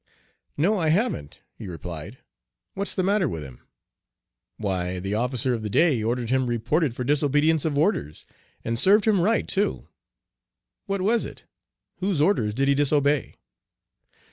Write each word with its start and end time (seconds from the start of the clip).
"No, 0.57 0.79
I 0.79 0.89
haven't," 0.89 1.41
he 1.53 1.67
replied; 1.67 2.17
"what's 2.73 2.95
the 2.95 3.03
matter 3.03 3.29
with 3.29 3.43
him?" 3.43 3.59
"Why, 4.57 4.99
the 4.99 5.13
officer 5.13 5.53
of 5.53 5.61
the 5.61 5.69
day 5.69 6.01
ordered 6.01 6.31
him 6.31 6.47
reported 6.47 6.95
for 6.95 7.03
disobedience 7.03 7.65
of 7.65 7.77
orders, 7.77 8.25
and 8.63 8.79
served 8.79 9.05
him 9.05 9.21
right 9.21 9.47
too." 9.47 9.89
"What 10.87 11.03
was 11.03 11.23
it? 11.23 11.43
Whose 11.97 12.19
orders 12.19 12.55
did 12.55 12.67
he 12.67 12.73
disobey?" 12.73 13.35